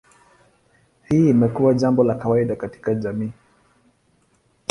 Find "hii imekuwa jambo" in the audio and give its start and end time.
1.03-2.03